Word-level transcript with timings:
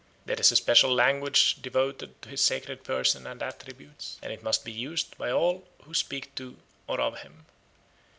There 0.25 0.39
is 0.39 0.51
a 0.51 0.55
special 0.55 0.91
language 0.91 1.61
devoted 1.61 2.19
to 2.23 2.29
his 2.29 2.41
sacred 2.41 2.83
person 2.83 3.27
and 3.27 3.39
attributes, 3.43 4.17
and 4.23 4.33
it 4.33 4.41
must 4.41 4.65
be 4.65 4.71
used 4.71 5.15
by 5.15 5.31
all 5.31 5.67
who 5.83 5.93
speak 5.93 6.33
to 6.37 6.57
or 6.87 6.99
of 6.99 7.19
him. 7.19 7.45